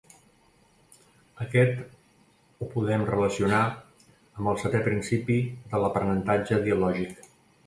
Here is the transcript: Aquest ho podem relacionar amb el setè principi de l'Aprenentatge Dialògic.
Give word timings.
Aquest 1.43 1.75
ho 2.63 2.69
podem 2.71 3.03
relacionar 3.11 3.61
amb 3.67 4.51
el 4.53 4.59
setè 4.63 4.83
principi 4.89 5.37
de 5.75 5.83
l'Aprenentatge 5.85 6.61
Dialògic. 6.67 7.27